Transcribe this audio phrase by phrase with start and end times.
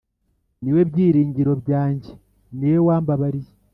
[0.61, 2.11] Niwe byiringiro byanjye
[2.57, 3.51] niwe wambabariye